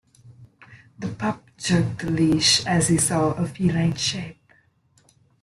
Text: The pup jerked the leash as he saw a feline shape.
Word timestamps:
The 0.97 1.09
pup 1.09 1.51
jerked 1.57 1.99
the 1.99 2.09
leash 2.09 2.65
as 2.65 2.87
he 2.87 2.97
saw 2.97 3.33
a 3.33 3.45
feline 3.45 3.93
shape. 3.93 4.41